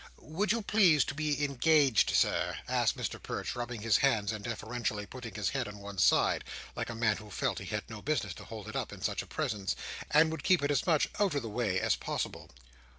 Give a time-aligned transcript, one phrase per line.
[0.17, 5.05] "Would you please to be engaged, Sir?" asked Mr Perch, rubbing his hands, and deferentially
[5.05, 6.43] putting his head on one side,
[6.75, 9.21] like a man who felt he had no business to hold it up in such
[9.21, 9.75] a presence,
[10.09, 12.49] and would keep it as much out of the way as possible.